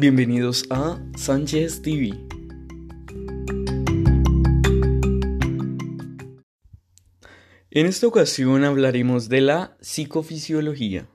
[0.00, 2.14] Bienvenidos a Sánchez TV.
[7.72, 11.08] En esta ocasión hablaremos de la psicofisiología.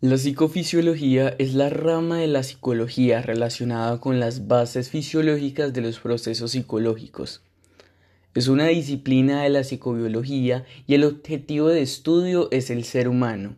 [0.00, 5.98] La psicofisiología es la rama de la psicología relacionada con las bases fisiológicas de los
[5.98, 7.42] procesos psicológicos.
[8.34, 13.56] Es una disciplina de la psicobiología y el objetivo de estudio es el ser humano.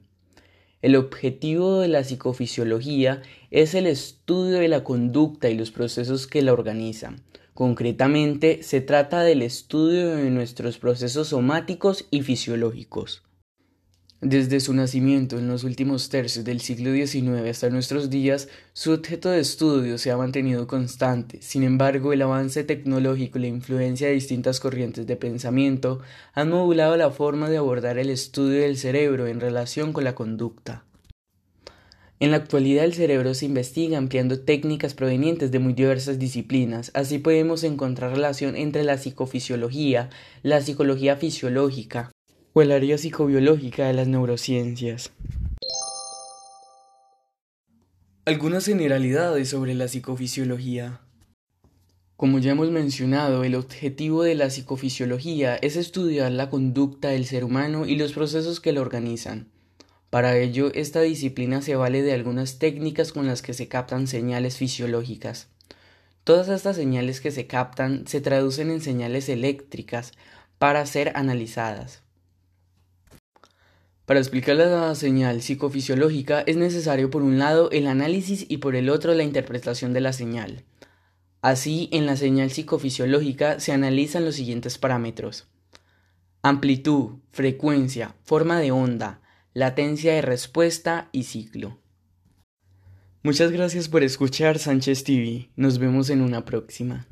[0.83, 6.43] El objetivo de la psicofisiología es el estudio de la conducta y los procesos que
[6.43, 7.23] la organizan.
[7.55, 13.23] Concretamente, se trata del estudio de nuestros procesos somáticos y fisiológicos.
[14.23, 19.29] Desde su nacimiento en los últimos tercios del siglo XIX hasta nuestros días, su objeto
[19.31, 21.43] de estudio se ha mantenido constante.
[21.43, 26.03] Sin embargo, el avance tecnológico y la influencia de distintas corrientes de pensamiento
[26.35, 30.85] han modulado la forma de abordar el estudio del cerebro en relación con la conducta.
[32.21, 36.93] En la actualidad el cerebro se investiga ampliando técnicas provenientes de muy diversas disciplinas.
[36.95, 40.11] Así podemos encontrar relación entre la psicofisiología,
[40.45, 42.12] la psicología fisiológica,
[42.55, 45.11] o el área psicobiológica de las neurociencias.
[48.25, 51.01] Algunas generalidades sobre la psicofisiología.
[52.17, 57.43] Como ya hemos mencionado, el objetivo de la psicofisiología es estudiar la conducta del ser
[57.43, 59.49] humano y los procesos que lo organizan.
[60.09, 64.57] Para ello, esta disciplina se vale de algunas técnicas con las que se captan señales
[64.57, 65.49] fisiológicas.
[66.23, 70.13] Todas estas señales que se captan se traducen en señales eléctricas
[70.59, 72.03] para ser analizadas.
[74.07, 78.91] Para explicar la señal psicofisiológica es necesario por un lado el análisis y por el
[78.91, 80.65] otro la interpretación de la señal.
[81.41, 85.49] Así, en la señal psicofisiológica se analizan los siguientes parámetros.
[86.43, 89.21] Amplitud, frecuencia, forma de onda,
[89.55, 91.79] latencia de respuesta y ciclo.
[93.23, 95.51] Muchas gracias por escuchar Sánchez TV.
[95.55, 97.07] Nos vemos en una próxima.